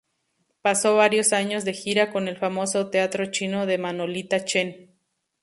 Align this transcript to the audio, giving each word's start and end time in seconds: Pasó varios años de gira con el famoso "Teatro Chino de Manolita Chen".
Pasó 0.63 0.95
varios 0.95 1.31
años 1.31 1.63
de 1.63 1.73
gira 1.73 2.09
con 2.11 2.27
el 2.27 2.35
famoso 2.35 2.89
"Teatro 2.89 3.27
Chino 3.27 3.67
de 3.67 3.77
Manolita 3.77 4.43
Chen". 4.43 4.95